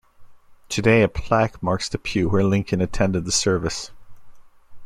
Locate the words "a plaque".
1.03-1.61